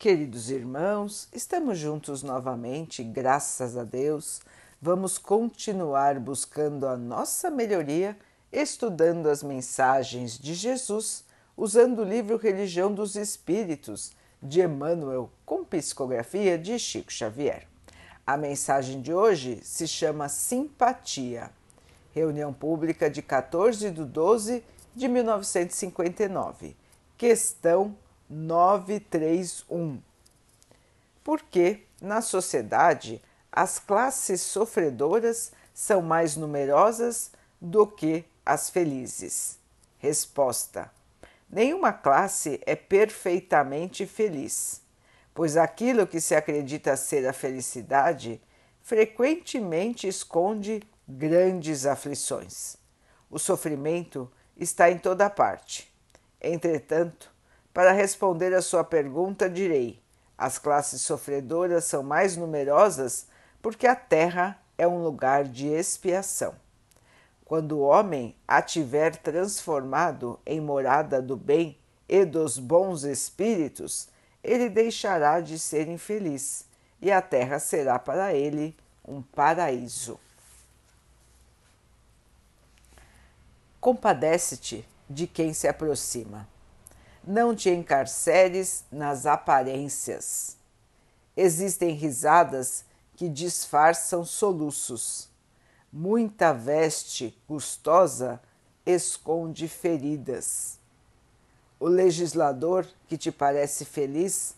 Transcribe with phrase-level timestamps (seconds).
[0.00, 4.40] Queridos irmãos, estamos juntos novamente, graças a Deus.
[4.80, 8.16] Vamos continuar buscando a nossa melhoria,
[8.50, 11.22] estudando as mensagens de Jesus,
[11.54, 17.68] usando o livro Religião dos Espíritos, de Emmanuel, com psicografia de Chico Xavier.
[18.26, 21.50] A mensagem de hoje se chama Simpatia.
[22.14, 24.64] Reunião pública de 14 de 12
[24.96, 26.74] de 1959.
[27.18, 27.94] Questão
[28.30, 30.00] 931.
[31.24, 39.58] Porque na sociedade as classes sofredoras são mais numerosas do que as felizes?
[39.98, 40.90] Resposta:
[41.50, 44.80] Nenhuma classe é perfeitamente feliz,
[45.34, 48.40] pois aquilo que se acredita ser a felicidade
[48.82, 52.76] frequentemente esconde grandes aflições.
[53.28, 55.92] O sofrimento está em toda parte.
[56.40, 57.30] Entretanto,
[57.72, 60.00] para responder a sua pergunta, direi:
[60.36, 63.26] as classes sofredoras são mais numerosas
[63.62, 66.54] porque a terra é um lugar de expiação.
[67.44, 71.76] Quando o homem a tiver transformado em morada do bem
[72.08, 74.08] e dos bons espíritos,
[74.42, 76.64] ele deixará de ser infeliz
[77.02, 78.74] e a terra será para ele
[79.06, 80.18] um paraíso.
[83.80, 86.46] Compadece-te de quem se aproxima
[87.26, 90.56] não te encarceres nas aparências.
[91.36, 92.84] Existem risadas
[93.16, 95.28] que disfarçam soluços.
[95.92, 98.40] Muita veste custosa
[98.84, 100.78] esconde feridas.
[101.78, 104.54] O legislador que te parece feliz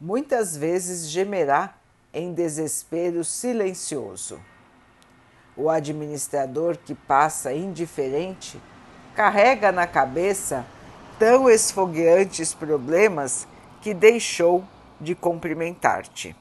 [0.00, 1.76] muitas vezes gemerá
[2.12, 4.40] em desespero silencioso.
[5.56, 8.60] O administrador que passa indiferente
[9.14, 10.66] carrega na cabeça
[11.22, 13.46] tão esfogueantes problemas
[13.80, 14.64] que deixou
[15.00, 16.34] de cumprimentar-te.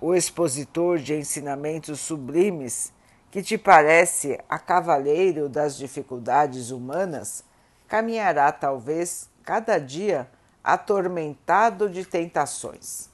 [0.00, 2.92] O expositor de ensinamentos sublimes,
[3.28, 7.42] que te parece a cavaleiro das dificuldades humanas,
[7.88, 10.30] caminhará talvez cada dia
[10.62, 13.10] atormentado de tentações.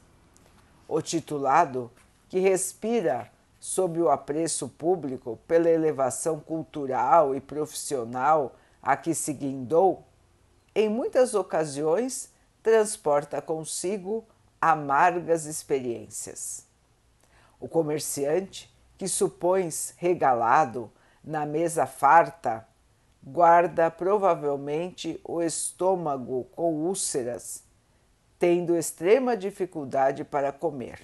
[0.86, 1.90] O titulado,
[2.28, 10.04] que respira sob o apreço público pela elevação cultural e profissional a que se guindou,
[10.74, 14.24] em muitas ocasiões transporta consigo
[14.60, 16.66] amargas experiências.
[17.58, 20.90] O comerciante, que supões regalado
[21.22, 22.66] na mesa farta,
[23.22, 27.62] guarda provavelmente o estômago com úlceras,
[28.38, 31.00] tendo extrema dificuldade para comer.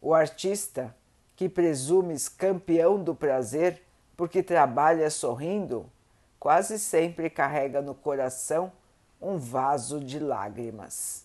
[0.00, 0.94] O artista,
[1.36, 3.82] que presumes campeão do prazer
[4.16, 5.90] porque trabalha sorrindo,
[6.38, 8.72] quase sempre carrega no coração
[9.20, 11.24] um vaso de lágrimas.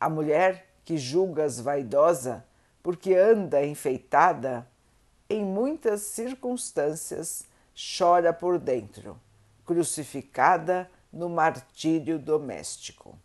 [0.00, 2.44] A mulher que julgas vaidosa
[2.82, 4.66] porque anda enfeitada,
[5.30, 9.18] em muitas circunstâncias chora por dentro,
[9.64, 13.16] crucificada no martírio doméstico.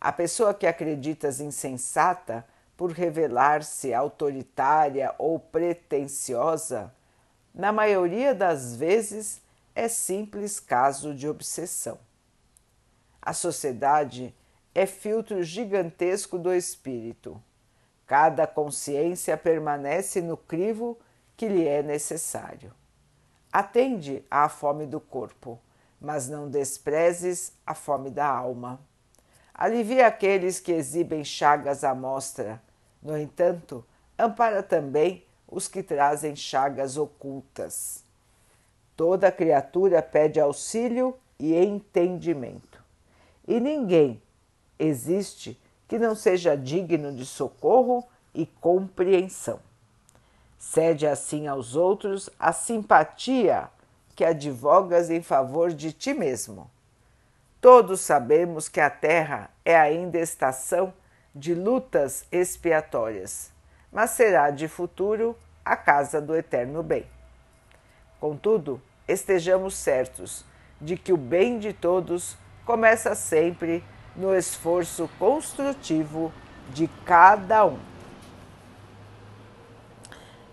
[0.00, 2.46] A pessoa que acreditas insensata
[2.76, 6.94] por revelar-se autoritária ou pretensiosa,
[7.54, 9.40] na maioria das vezes
[9.80, 11.98] é simples caso de obsessão.
[13.22, 14.34] A sociedade
[14.74, 17.42] é filtro gigantesco do espírito.
[18.06, 20.98] Cada consciência permanece no crivo
[21.34, 22.74] que lhe é necessário.
[23.50, 25.58] Atende à fome do corpo,
[25.98, 28.78] mas não desprezes a fome da alma.
[29.54, 32.62] Alivia aqueles que exibem chagas à mostra.
[33.02, 33.82] No entanto,
[34.18, 38.09] ampara também os que trazem chagas ocultas.
[39.00, 42.84] Toda criatura pede auxílio e entendimento.
[43.48, 44.20] E ninguém
[44.78, 49.58] existe que não seja digno de socorro e compreensão.
[50.58, 53.70] Cede assim aos outros a simpatia
[54.14, 56.70] que advogas em favor de ti mesmo.
[57.58, 60.92] Todos sabemos que a Terra é ainda estação
[61.34, 63.50] de lutas expiatórias,
[63.90, 67.06] mas será de futuro a casa do eterno bem.
[68.20, 68.78] Contudo,
[69.10, 70.44] estejamos certos
[70.80, 73.84] de que o bem de todos começa sempre
[74.14, 76.32] no esforço construtivo
[76.72, 77.78] de cada um.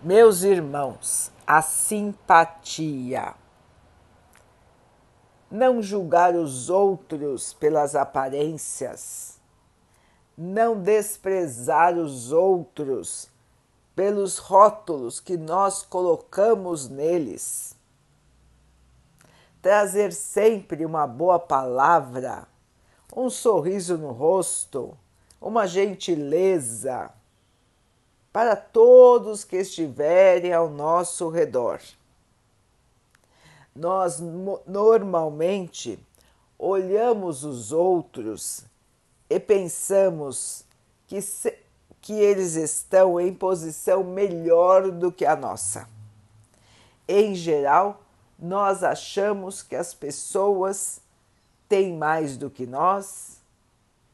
[0.01, 3.35] Meus irmãos, a simpatia.
[5.49, 9.39] Não julgar os outros pelas aparências,
[10.37, 13.29] não desprezar os outros
[13.95, 17.76] pelos rótulos que nós colocamos neles.
[19.67, 22.47] Trazer sempre uma boa palavra,
[23.13, 24.97] um sorriso no rosto,
[25.41, 27.11] uma gentileza
[28.31, 31.81] para todos que estiverem ao nosso redor.
[33.75, 34.21] Nós
[34.65, 35.99] normalmente
[36.57, 38.63] olhamos os outros
[39.29, 40.63] e pensamos
[41.07, 41.53] que, se,
[41.99, 45.89] que eles estão em posição melhor do que a nossa.
[47.05, 48.06] Em geral,
[48.37, 51.01] nós achamos que as pessoas
[51.67, 53.37] têm mais do que nós,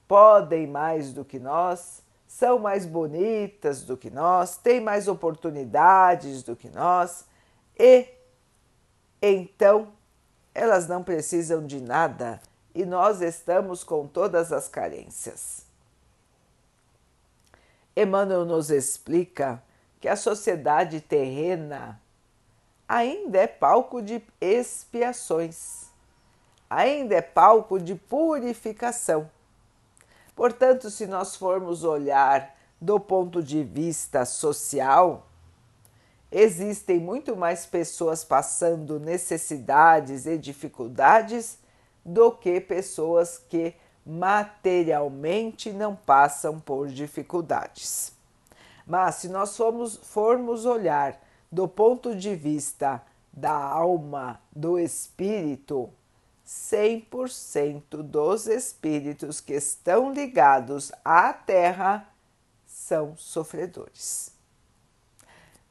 [0.08, 6.56] podem mais do que nós, são mais bonitas do que nós, têm mais oportunidades do
[6.56, 7.26] que nós
[7.78, 8.08] e
[9.22, 9.94] então
[10.54, 12.42] elas não precisam de nada
[12.74, 15.66] e nós estamos com todas as carências.
[17.96, 19.62] Emmanuel nos explica
[20.00, 22.02] que a sociedade terrena
[22.94, 25.86] ainda é palco de expiações,
[26.70, 29.28] ainda é palco de purificação.
[30.36, 35.26] Portanto, se nós formos olhar do ponto de vista social,
[36.32, 41.58] existem muito mais pessoas passando necessidades e dificuldades
[42.06, 43.74] do que pessoas que
[44.06, 48.14] materialmente não passam por dificuldades.
[48.86, 51.23] Mas se nós formos, formos olhar
[51.54, 53.00] do ponto de vista
[53.32, 55.88] da alma, do espírito,
[56.48, 62.10] 100% dos espíritos que estão ligados à Terra
[62.66, 64.32] são sofredores.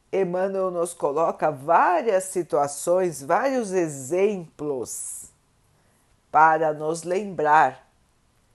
[0.09, 5.25] Emmanuel nos coloca várias situações, vários exemplos
[6.31, 7.85] para nos lembrar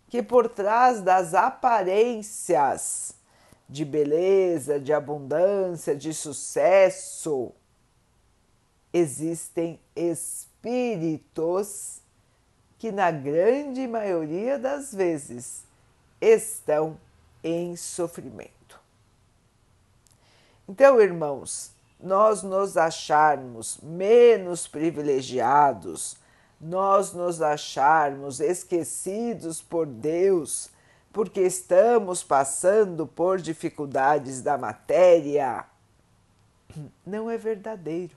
[0.08, 3.17] que por trás das aparências
[3.68, 7.52] de beleza, de abundância, de sucesso,
[8.92, 12.00] existem espíritos
[12.78, 15.64] que, na grande maioria das vezes,
[16.20, 16.98] estão
[17.42, 18.80] em sofrimento.
[20.68, 26.16] Então, irmãos, nós nos acharmos menos privilegiados,
[26.60, 30.70] nós nos acharmos esquecidos por Deus,
[31.18, 35.64] porque estamos passando por dificuldades da matéria,
[37.04, 38.16] não é verdadeiro.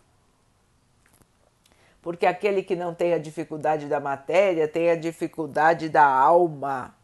[1.99, 6.95] Porque aquele que não tem a dificuldade da matéria tem a dificuldade da alma.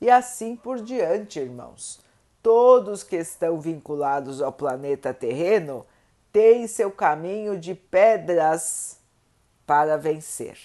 [0.00, 2.02] E assim por diante, irmãos
[2.42, 5.84] todos que estão vinculados ao planeta terreno
[6.32, 8.98] têm seu caminho de pedras
[9.66, 10.56] para vencer.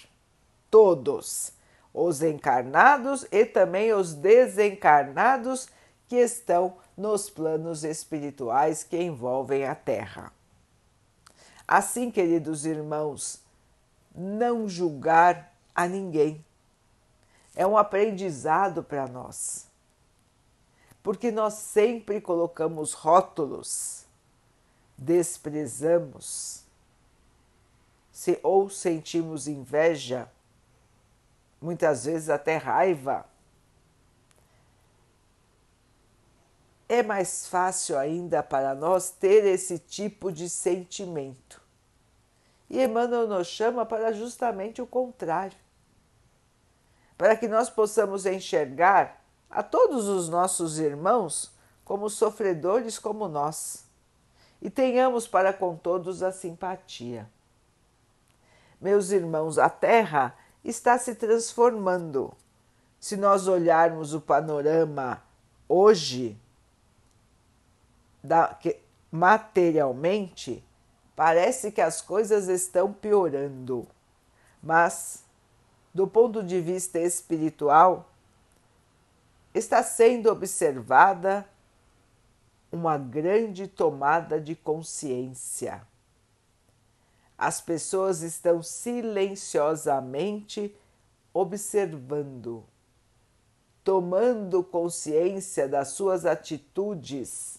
[0.71, 1.51] Todos,
[1.93, 5.67] os encarnados e também os desencarnados
[6.07, 10.31] que estão nos planos espirituais que envolvem a Terra.
[11.67, 13.41] Assim, queridos irmãos,
[14.13, 16.43] não julgar a ninguém
[17.55, 19.69] é um aprendizado para nós
[21.09, 24.05] porque nós sempre colocamos rótulos,
[24.97, 26.63] desprezamos,
[28.11, 30.29] se ou sentimos inveja,
[31.61, 33.25] muitas vezes até raiva.
[36.87, 41.61] É mais fácil ainda para nós ter esse tipo de sentimento.
[42.69, 45.57] E Emmanuel nos chama para justamente o contrário.
[47.17, 51.51] Para que nós possamos enxergar a todos os nossos irmãos
[51.83, 53.85] como sofredores como nós
[54.61, 57.29] e tenhamos para com todos a simpatia.
[58.79, 62.33] Meus irmãos, a Terra está se transformando.
[62.99, 65.23] Se nós olharmos o panorama
[65.67, 66.37] hoje,
[68.23, 68.77] da, que,
[69.11, 70.63] materialmente,
[71.15, 73.87] parece que as coisas estão piorando.
[74.61, 75.23] Mas,
[75.93, 78.09] do ponto de vista espiritual,
[79.53, 81.47] está sendo observada
[82.71, 85.81] uma grande tomada de consciência.
[87.39, 90.75] As pessoas estão silenciosamente
[91.33, 92.65] observando,
[93.81, 97.57] tomando consciência das suas atitudes,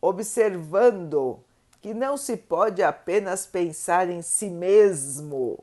[0.00, 1.38] observando
[1.80, 5.62] que não se pode apenas pensar em si mesmo,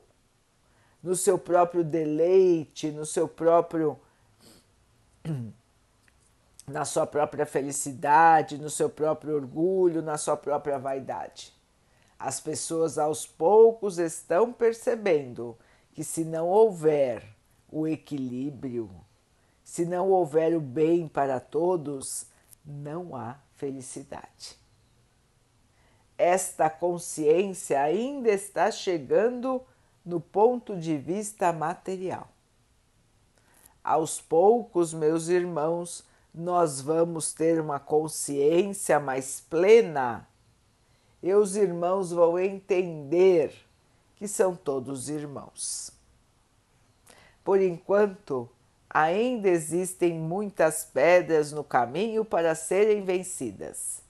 [1.02, 4.00] no seu próprio deleite, no seu próprio
[6.66, 11.59] na sua própria felicidade, no seu próprio orgulho, na sua própria vaidade.
[12.20, 15.56] As pessoas aos poucos estão percebendo
[15.94, 17.24] que se não houver
[17.72, 18.90] o equilíbrio,
[19.64, 22.26] se não houver o bem para todos,
[22.62, 24.54] não há felicidade.
[26.18, 29.62] Esta consciência ainda está chegando
[30.04, 32.28] no ponto de vista material.
[33.82, 40.28] aos poucos, meus irmãos, nós vamos ter uma consciência mais plena
[41.22, 43.52] e os irmãos vão entender
[44.16, 45.92] que são todos irmãos.
[47.44, 48.48] Por enquanto,
[48.88, 54.02] ainda existem muitas pedras no caminho para serem vencidas.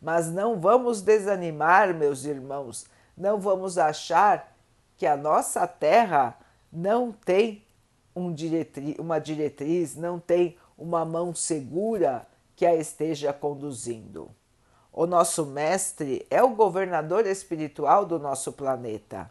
[0.00, 4.54] Mas não vamos desanimar, meus irmãos, não vamos achar
[4.96, 6.38] que a nossa terra
[6.72, 7.64] não tem
[8.14, 14.30] um diretri uma diretriz, não tem uma mão segura que a esteja conduzindo.
[14.96, 19.30] O nosso mestre é o governador espiritual do nosso planeta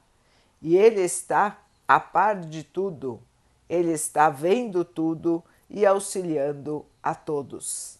[0.61, 3.19] e ele está a par de tudo,
[3.67, 7.97] ele está vendo tudo e auxiliando a todos.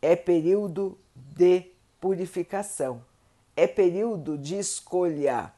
[0.00, 3.04] É período de purificação,
[3.54, 5.52] é período de escolha.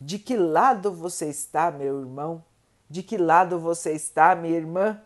[0.00, 2.40] De que lado você está, meu irmão?
[2.88, 5.02] De que lado você está, minha irmã?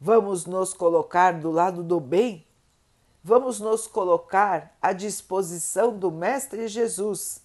[0.00, 2.44] Vamos nos colocar do lado do bem?
[3.24, 7.40] Vamos nos colocar à disposição do Mestre Jesus,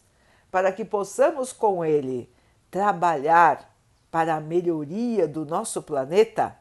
[0.49, 2.31] para que possamos com ele
[2.71, 3.75] trabalhar
[4.09, 6.57] para a melhoria do nosso planeta?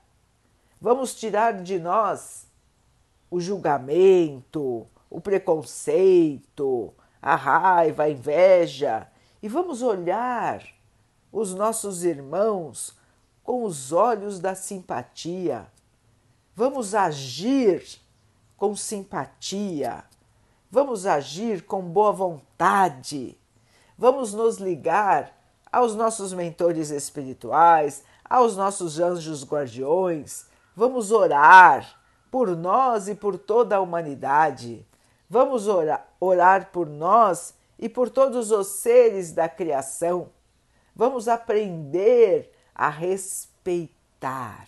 [0.78, 2.46] Vamos tirar de nós
[3.30, 6.92] o julgamento, o preconceito,
[7.22, 9.10] a raiva, a inveja
[9.42, 10.62] e vamos olhar
[11.32, 12.96] os nossos irmãos
[13.42, 15.66] com os olhos da simpatia.
[16.54, 18.00] Vamos agir
[18.56, 20.04] com simpatia.
[20.70, 23.38] Vamos agir com boa vontade.
[23.96, 25.36] Vamos nos ligar
[25.70, 30.46] aos nossos mentores espirituais, aos nossos anjos guardiões.
[30.74, 34.86] Vamos orar por nós e por toda a humanidade.
[35.28, 40.30] Vamos orar, orar por nós e por todos os seres da criação
[40.96, 44.66] Vamos aprender a respeitar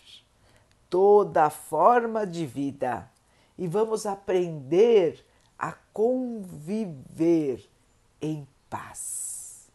[0.90, 3.11] toda forma de vida
[3.58, 5.24] e vamos aprender
[5.58, 7.68] a conviver
[8.22, 9.68] em paz.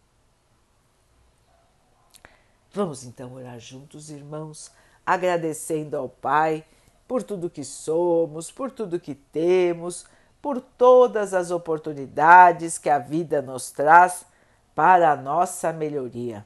[2.73, 4.71] Vamos então orar juntos, irmãos,
[5.05, 6.65] agradecendo ao Pai
[7.07, 10.05] por tudo que somos, por tudo que temos,
[10.41, 14.25] por todas as oportunidades que a vida nos traz
[14.73, 16.45] para a nossa melhoria,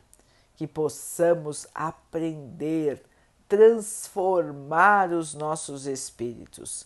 [0.56, 3.02] que possamos aprender,
[3.48, 6.86] transformar os nossos espíritos,